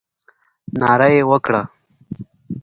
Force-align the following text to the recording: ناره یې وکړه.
ناره 0.79 1.07
یې 1.15 1.21
وکړه. 1.29 1.61